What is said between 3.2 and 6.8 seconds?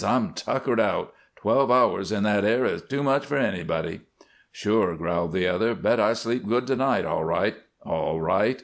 for anybody." "Sure," growled the other. "Bet I sleep good to